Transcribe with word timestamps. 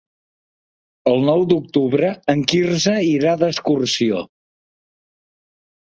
El 1.11 1.21
nou 1.27 1.43
d'octubre 1.51 2.11
en 2.35 2.43
Quirze 2.55 2.97
irà 3.13 3.37
d'excursió. 3.45 4.27